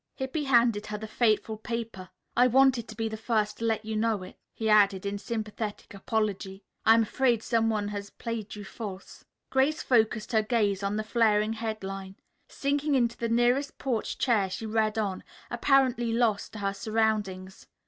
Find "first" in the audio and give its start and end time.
3.17-3.59